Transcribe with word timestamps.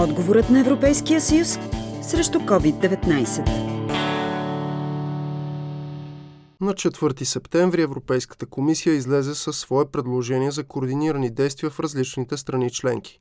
Отговорът 0.00 0.50
на 0.50 0.60
Европейския 0.60 1.20
съюз 1.20 1.58
срещу 2.02 2.38
COVID-19. 2.38 3.48
На 6.60 6.72
4 6.72 7.24
септември 7.24 7.82
Европейската 7.82 8.46
комисия 8.46 8.94
излезе 8.94 9.34
със 9.34 9.58
свое 9.58 9.84
предложение 9.84 10.50
за 10.50 10.64
координирани 10.64 11.30
действия 11.30 11.70
в 11.70 11.80
различните 11.80 12.36
страни 12.36 12.70
членки. 12.70 13.20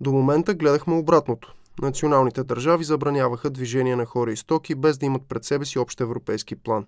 До 0.00 0.12
момента 0.12 0.54
гледахме 0.54 0.94
обратното. 0.94 1.54
Националните 1.82 2.44
държави 2.44 2.84
забраняваха 2.84 3.50
движение 3.50 3.96
на 3.96 4.04
хора 4.04 4.32
и 4.32 4.36
стоки, 4.36 4.74
без 4.74 4.98
да 4.98 5.06
имат 5.06 5.22
пред 5.28 5.44
себе 5.44 5.64
си 5.64 5.78
общ 5.78 6.00
европейски 6.00 6.56
план. 6.56 6.86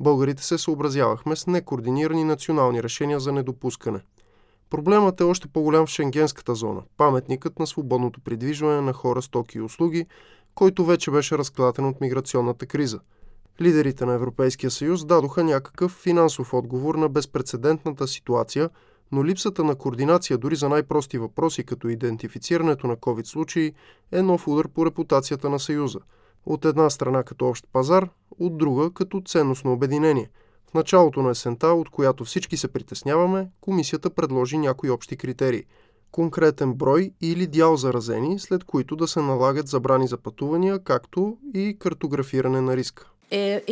Българите 0.00 0.42
се 0.42 0.58
съобразявахме 0.58 1.36
с 1.36 1.46
некоординирани 1.46 2.24
национални 2.24 2.82
решения 2.82 3.20
за 3.20 3.32
недопускане. 3.32 4.00
Проблемът 4.70 5.20
е 5.20 5.24
още 5.24 5.48
по-голям 5.48 5.86
в 5.86 5.90
Шенгенската 5.90 6.54
зона, 6.54 6.82
паметникът 6.96 7.58
на 7.58 7.66
свободното 7.66 8.20
придвижване 8.20 8.80
на 8.80 8.92
хора, 8.92 9.22
стоки 9.22 9.58
и 9.58 9.60
услуги, 9.60 10.06
който 10.54 10.84
вече 10.84 11.10
беше 11.10 11.38
разклатен 11.38 11.84
от 11.84 12.00
миграционната 12.00 12.66
криза. 12.66 13.00
Лидерите 13.60 14.06
на 14.06 14.14
Европейския 14.14 14.70
съюз 14.70 15.04
дадоха 15.04 15.44
някакъв 15.44 15.92
финансов 15.92 16.54
отговор 16.54 16.94
на 16.94 17.08
безпредседентната 17.08 18.08
ситуация, 18.08 18.70
но 19.12 19.24
липсата 19.24 19.64
на 19.64 19.74
координация 19.74 20.38
дори 20.38 20.56
за 20.56 20.68
най-прости 20.68 21.18
въпроси, 21.18 21.64
като 21.64 21.88
идентифицирането 21.88 22.86
на 22.86 22.96
COVID 22.96 23.26
случаи, 23.26 23.72
е 24.12 24.22
нов 24.22 24.48
удар 24.48 24.68
по 24.68 24.86
репутацията 24.86 25.50
на 25.50 25.58
Съюза. 25.58 25.98
От 26.46 26.64
една 26.64 26.90
страна 26.90 27.22
като 27.22 27.48
общ 27.48 27.66
пазар, 27.72 28.08
от 28.38 28.58
друга 28.58 28.90
като 28.90 29.22
ценностно 29.26 29.72
обединение. 29.72 30.30
В 30.70 30.74
началото 30.74 31.22
на 31.22 31.30
есента, 31.30 31.66
от 31.66 31.90
която 31.90 32.24
всички 32.24 32.56
се 32.56 32.68
притесняваме, 32.68 33.50
комисията 33.60 34.10
предложи 34.10 34.58
някои 34.58 34.90
общи 34.90 35.16
критерии– 35.16 35.64
конкретен 36.12 36.74
брой 36.74 37.12
или 37.20 37.46
дял 37.46 37.76
заразени, 37.76 38.38
след 38.38 38.64
които 38.64 38.96
да 38.96 39.08
се 39.08 39.20
налагат 39.20 39.68
забрани 39.68 40.08
за 40.08 40.18
пътувания, 40.18 40.84
както 40.84 41.38
и 41.54 41.76
картографиране 41.78 42.60
на 42.60 42.76
риска. 42.76 43.10
Е, 43.30 43.62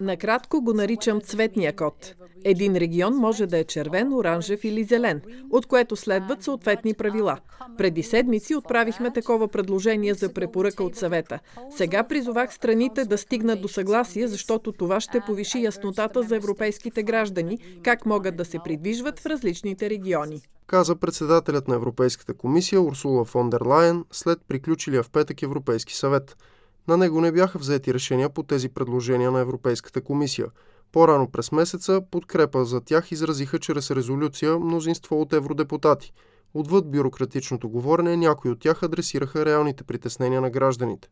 Накратко 0.00 0.60
го 0.60 0.72
наричам 0.72 1.20
цветния 1.20 1.76
код. 1.76 2.14
Един 2.44 2.76
регион 2.76 3.14
може 3.14 3.46
да 3.46 3.58
е 3.58 3.64
червен, 3.64 4.12
оранжев 4.12 4.64
или 4.64 4.84
зелен, 4.84 5.22
от 5.50 5.66
което 5.66 5.96
следват 5.96 6.42
съответни 6.42 6.94
правила. 6.94 7.38
Преди 7.78 8.02
седмици 8.02 8.54
отправихме 8.54 9.12
такова 9.12 9.48
предложение 9.48 10.14
за 10.14 10.32
препоръка 10.32 10.84
от 10.84 10.96
съвета. 10.96 11.38
Сега 11.76 12.02
призовах 12.04 12.54
страните 12.54 13.04
да 13.04 13.18
стигнат 13.18 13.62
до 13.62 13.68
съгласие, 13.68 14.28
защото 14.28 14.72
това 14.72 15.00
ще 15.00 15.20
повиши 15.20 15.62
яснотата 15.62 16.22
за 16.22 16.36
европейските 16.36 17.02
граждани, 17.02 17.58
как 17.82 18.06
могат 18.06 18.36
да 18.36 18.44
се 18.44 18.58
придвижват 18.64 19.18
в 19.18 19.26
различните 19.26 19.90
региони 19.90 20.42
каза 20.66 20.96
председателят 20.96 21.68
на 21.68 21.74
Европейската 21.74 22.34
комисия 22.34 22.82
Урсула 22.82 23.24
фон 23.24 23.50
дер 23.50 23.60
Лайен 23.60 24.04
след 24.12 24.38
приключилия 24.48 25.02
в 25.02 25.10
петък 25.10 25.42
Европейски 25.42 25.94
съвет– 25.94 26.36
на 26.88 26.96
него 26.96 27.20
не 27.20 27.32
бяха 27.32 27.58
взети 27.58 27.94
решения 27.94 28.30
по 28.30 28.42
тези 28.42 28.68
предложения 28.68 29.30
на 29.30 29.40
Европейската 29.40 30.00
комисия. 30.00 30.46
По-рано 30.92 31.30
през 31.30 31.52
месеца 31.52 32.00
подкрепа 32.10 32.64
за 32.64 32.80
тях 32.80 33.12
изразиха 33.12 33.58
чрез 33.58 33.90
резолюция 33.90 34.58
мнозинство 34.58 35.20
от 35.20 35.32
евродепутати. 35.32 36.12
Отвъд 36.54 36.90
бюрократичното 36.90 37.68
говорене, 37.68 38.16
някои 38.16 38.50
от 38.50 38.60
тях 38.60 38.82
адресираха 38.82 39.44
реалните 39.44 39.84
притеснения 39.84 40.40
на 40.40 40.50
гражданите. 40.50 41.08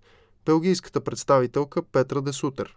Белгийската 0.46 1.00
представителка 1.00 1.82
Петра 1.82 2.20
Десутер. 2.22 2.76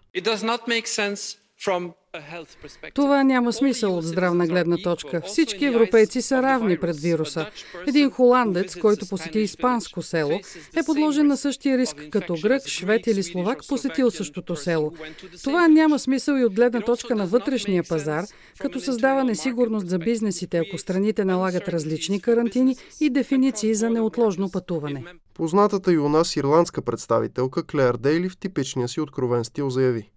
Това 2.93 3.23
няма 3.23 3.53
смисъл 3.53 3.97
от 3.97 4.03
здравна 4.03 4.47
гледна 4.47 4.77
точка. 4.77 5.21
Всички 5.25 5.65
европейци 5.65 6.21
са 6.21 6.41
равни 6.41 6.79
пред 6.79 6.99
вируса. 6.99 7.49
Един 7.87 8.11
холандец, 8.11 8.75
който 8.75 9.07
посети 9.07 9.39
испанско 9.39 10.01
село, 10.01 10.39
е 10.75 10.83
подложен 10.83 11.27
на 11.27 11.37
същия 11.37 11.77
риск 11.77 12.05
като 12.11 12.35
грък, 12.43 12.67
швед 12.67 13.07
или 13.07 13.23
словак, 13.23 13.59
посетил 13.67 14.11
същото 14.11 14.55
село. 14.55 14.93
Това 15.43 15.67
няма 15.67 15.99
смисъл 15.99 16.35
и 16.35 16.45
от 16.45 16.53
гледна 16.53 16.81
точка 16.81 17.15
на 17.15 17.25
вътрешния 17.25 17.83
пазар, 17.89 18.25
като 18.59 18.79
създава 18.79 19.23
несигурност 19.23 19.89
за 19.89 19.99
бизнесите, 19.99 20.57
ако 20.57 20.77
страните 20.77 21.25
налагат 21.25 21.67
различни 21.67 22.21
карантини 22.21 22.75
и 22.99 23.09
дефиниции 23.09 23.75
за 23.75 23.89
неотложно 23.89 24.51
пътуване. 24.51 25.03
Познатата 25.33 25.93
и 25.93 25.97
у 25.97 26.09
нас 26.09 26.35
ирландска 26.35 26.81
представителка 26.81 27.63
Клеер 27.63 27.95
Дейли 27.95 28.29
в 28.29 28.37
типичния 28.37 28.87
си 28.87 29.01
откровен 29.01 29.43
стил 29.43 29.69
заяви. 29.69 30.09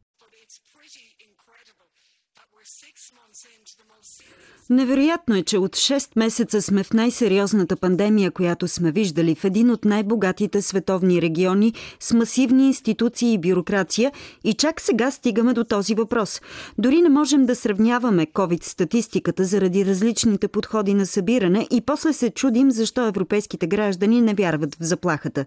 Невероятно 4.73 5.37
е, 5.37 5.43
че 5.43 5.59
от 5.59 5.77
6 5.77 6.11
месеца 6.17 6.63
сме 6.63 6.83
в 6.83 6.93
най-сериозната 6.93 7.77
пандемия, 7.77 8.31
която 8.31 8.69
сме 8.69 8.93
виждали 8.93 9.35
в 9.35 9.45
един 9.45 9.71
от 9.71 9.85
най-богатите 9.85 10.63
световни 10.63 11.23
региони 11.23 11.73
с 12.01 12.15
масивни 12.15 12.67
институции 12.67 13.33
и 13.33 13.39
бюрокрация 13.39 14.13
и 14.45 14.55
чак 14.55 14.81
сега 14.81 15.11
стигаме 15.11 15.53
до 15.53 15.65
този 15.65 15.95
въпрос. 15.95 16.41
Дори 16.79 17.03
не 17.03 17.09
можем 17.09 17.47
да 17.47 17.57
сравняваме 17.57 18.27
COVID-статистиката 18.27 19.43
заради 19.43 19.87
различните 19.87 20.49
подходи 20.49 20.95
на 20.95 21.07
събиране 21.07 21.67
и 21.71 21.81
после 21.81 22.13
се 22.13 22.31
чудим 22.31 22.71
защо 22.71 23.07
европейските 23.07 23.67
граждани 23.67 24.21
не 24.21 24.35
вярват 24.35 24.75
в 24.75 24.85
заплахата. 24.85 25.45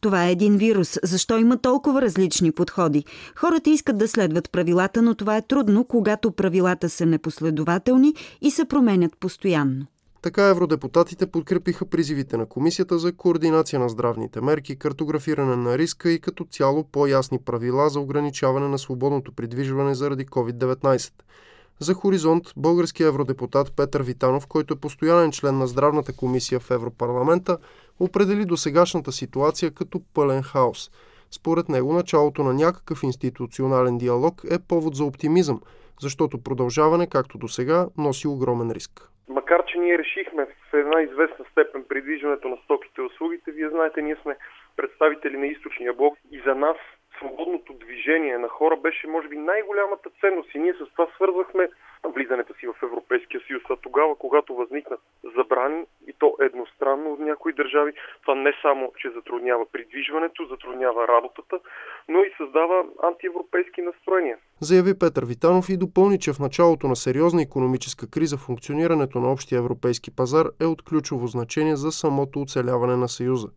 Това 0.00 0.26
е 0.28 0.32
един 0.32 0.56
вирус. 0.56 0.98
Защо 1.02 1.38
има 1.38 1.58
толкова 1.58 2.02
различни 2.02 2.52
подходи? 2.52 3.04
Хората 3.36 3.70
искат 3.70 3.98
да 3.98 4.08
следват 4.08 4.52
правилата, 4.52 5.02
но 5.02 5.14
това 5.14 5.36
е 5.36 5.42
трудно, 5.42 5.84
когато 5.84 6.30
правилата 6.30 6.88
са 6.88 7.06
непоследователни 7.06 8.14
и 8.42 8.50
са 8.50 8.63
променят 8.66 9.16
постоянно. 9.20 9.86
Така 10.24 10.48
евродепутатите 10.48 11.26
подкрепиха 11.26 11.86
призивите 11.86 12.36
на 12.36 12.46
Комисията 12.46 12.98
за 12.98 13.12
координация 13.12 13.80
на 13.80 13.88
здравните 13.88 14.40
мерки, 14.40 14.78
картографиране 14.78 15.56
на 15.56 15.78
риска 15.78 16.10
и 16.10 16.20
като 16.20 16.44
цяло 16.44 16.84
по-ясни 16.84 17.38
правила 17.38 17.90
за 17.90 18.00
ограничаване 18.00 18.68
на 18.68 18.78
свободното 18.78 19.32
придвижване 19.32 19.94
заради 19.94 20.26
COVID-19. 20.26 21.12
За 21.78 21.94
Хоризонт 21.94 22.44
българският 22.56 23.08
евродепутат 23.08 23.72
Петър 23.76 24.02
Витанов, 24.02 24.46
който 24.46 24.74
е 24.74 24.80
постоянен 24.80 25.32
член 25.32 25.58
на 25.58 25.66
здравната 25.66 26.12
комисия 26.12 26.60
в 26.60 26.70
Европарламента, 26.70 27.58
определи 28.00 28.44
до 28.44 28.56
сегашната 28.56 29.12
ситуация 29.12 29.70
като 29.70 30.00
пълен 30.14 30.42
хаос. 30.42 30.90
Според 31.30 31.68
него 31.68 31.92
началото 31.92 32.42
на 32.42 32.54
някакъв 32.54 33.02
институционален 33.02 33.98
диалог 33.98 34.42
е 34.50 34.58
повод 34.58 34.96
за 34.96 35.04
оптимизъм– 35.04 35.60
защото 36.00 36.42
продължаване, 36.42 37.06
както 37.06 37.38
до 37.38 37.48
сега, 37.48 37.86
носи 37.98 38.28
огромен 38.28 38.70
риск. 38.70 39.10
Макар, 39.28 39.64
че 39.64 39.78
ние 39.78 39.98
решихме 39.98 40.46
в 40.46 40.74
една 40.74 41.02
известна 41.02 41.44
степен 41.50 41.84
придвижването 41.88 42.48
на 42.48 42.56
стоките 42.64 43.00
и 43.00 43.04
услугите, 43.04 43.52
вие 43.52 43.68
знаете, 43.68 44.02
ние 44.02 44.16
сме 44.22 44.36
представители 44.76 45.36
на 45.36 45.46
източния 45.46 45.92
блок 45.92 46.18
и 46.30 46.42
за 46.46 46.54
нас 46.54 46.76
свободното 47.18 47.72
движение 47.72 48.38
на 48.38 48.48
хора 48.48 48.76
беше, 48.76 49.06
може 49.06 49.28
би, 49.28 49.36
най-голямата 49.36 50.10
ценност 50.20 50.54
и 50.54 50.58
ние 50.58 50.74
с 50.74 50.92
това 50.92 51.06
свързвахме 51.14 51.68
влизането 52.04 52.54
си 52.54 52.66
в 52.66 52.74
Европейския 52.82 53.40
съюз. 53.46 53.62
А 53.70 53.76
тогава, 53.76 54.14
когато 54.16 54.54
възникнат 54.54 55.00
забрани, 55.36 55.84
и 56.08 56.12
то 56.18 56.36
едностранно 56.40 57.12
от 57.12 57.20
някои 57.20 57.52
държави, 57.52 57.92
това 58.22 58.34
не 58.34 58.52
само, 58.62 58.92
че 58.98 59.10
затруднява 59.10 59.66
придвижването, 59.72 60.46
затруднява 60.50 61.08
работата, 61.08 61.60
но 62.08 62.18
и 62.18 62.34
създава 62.36 62.84
антиевропейски 63.02 63.82
настроения. 63.82 64.36
Заяви 64.60 64.98
Петър 64.98 65.24
Витанов 65.24 65.68
и 65.68 65.76
допълни, 65.76 66.18
че 66.18 66.32
в 66.32 66.38
началото 66.40 66.88
на 66.88 66.96
сериозна 66.96 67.42
економическа 67.42 68.10
криза 68.10 68.36
функционирането 68.36 69.20
на 69.20 69.32
общия 69.32 69.58
европейски 69.58 70.16
пазар 70.16 70.46
е 70.60 70.66
от 70.66 70.82
ключово 70.82 71.26
значение 71.26 71.76
за 71.76 71.92
самото 71.92 72.40
оцеляване 72.40 72.96
на 72.96 73.08
Съюза. 73.08 73.48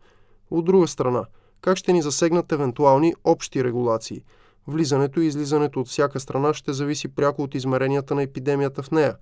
От 0.52 0.66
друга 0.66 0.88
страна, 0.88 1.26
как 1.62 1.78
ще 1.78 1.94
ни 1.94 2.02
засегнат 2.02 2.52
евентуални 2.52 3.14
общи 3.24 3.64
регулации. 3.64 4.24
Влизането 4.68 5.22
и 5.22 5.26
излизането 5.26 5.80
от 5.80 5.88
всяка 5.88 6.20
страна 6.20 6.54
ще 6.54 6.74
зависи 6.74 7.16
пряко 7.16 7.42
от 7.44 7.56
измеренията 7.56 8.16
на 8.16 8.24
епидемията 8.24 8.84
в 8.84 8.92
нея. 8.92 9.14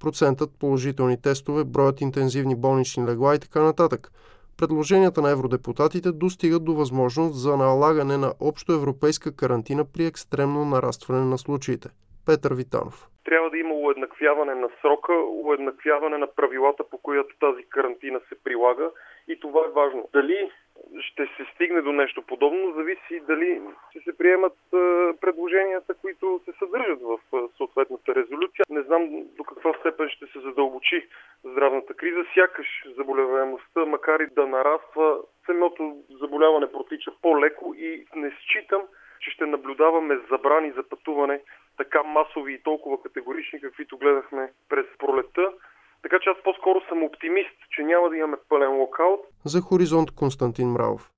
Процентът 0.00 0.50
положителни 0.60 1.22
тестове, 1.22 1.64
броят 1.64 2.00
интензивни 2.00 2.56
болнични 2.56 3.06
легла 3.06 3.34
и 3.34 3.38
така 3.38 3.62
нататък. 3.62 4.10
Предложенията 4.58 5.20
на 5.22 5.30
евродепутатите 5.30 6.12
достигат 6.12 6.64
до 6.64 6.74
възможност 6.74 7.34
за 7.42 7.56
налагане 7.56 8.16
на 8.16 8.32
общо 8.40 8.72
европейска 8.72 9.36
карантина 9.36 9.84
при 9.92 10.06
екстремно 10.06 10.64
нарастване 10.64 11.24
на 11.24 11.38
случаите. 11.38 11.88
Петър 12.26 12.54
Витанов. 12.54 13.08
Трябва 13.24 13.50
да 13.50 13.58
има 13.58 13.74
уеднаквяване 13.74 14.54
на 14.54 14.68
срока, 14.82 15.12
уеднаквяване 15.44 16.18
на 16.18 16.26
правилата, 16.36 16.84
по 16.90 16.98
които 16.98 17.38
тази 17.40 17.62
карантина 17.68 18.20
се 18.28 18.34
прилага 18.44 18.88
и 19.28 19.40
това 19.40 19.60
е 19.60 19.72
важно. 19.80 20.08
Дали 20.12 20.50
ще 21.00 21.26
се 21.26 21.46
стигне 21.54 21.82
до 21.82 21.92
нещо 21.92 22.22
подобно, 22.22 22.72
зависи 22.72 23.20
дали 23.20 23.60
ще 23.90 24.00
се 24.00 24.18
приемат 24.18 24.56
предложенията, 25.20 25.94
които 25.94 26.40
се 26.44 26.52
съдържат 26.58 27.00
в 27.02 27.18
съответната 27.56 28.14
резолюция. 28.14 28.64
Не 28.70 28.82
знам 28.82 29.08
до 29.36 29.44
каква 29.44 29.72
степен 29.80 30.08
ще 30.08 30.26
се 30.26 30.40
задълбочи 30.40 31.08
здравната 31.44 31.94
криза. 31.94 32.24
Сякаш 32.34 32.84
заболеваемостта, 32.96 33.84
макар 33.84 34.20
и 34.20 34.26
да 34.26 34.46
нараства, 34.46 35.18
самото 35.46 35.96
заболяване 36.20 36.72
протича 36.72 37.10
по-леко 37.22 37.74
и 37.78 38.06
не 38.14 38.30
считам, 38.30 38.82
че 39.20 39.30
ще 39.30 39.46
наблюдаваме 39.46 40.18
забрани 40.30 40.70
за 40.70 40.88
пътуване 40.88 41.40
така 41.76 42.02
масови 42.02 42.52
и 42.52 42.62
толкова 42.62 43.02
категорични, 43.02 43.60
каквито 43.60 43.98
гледахме 43.98 44.52
през 44.68 44.86
пролета. 44.98 45.52
Така 46.02 46.16
че 46.22 46.30
аз 46.30 46.36
по-скоро 46.44 46.80
съм 46.88 47.02
оптимист, 47.02 47.56
че 47.70 47.82
няма 47.82 48.10
да 48.10 48.16
имаме 48.16 48.36
пълен 48.48 48.72
локаут. 48.80 49.20
За 49.44 49.60
Хоризонт 49.60 50.10
Константин 50.10 50.68
Мравов. 50.68 51.10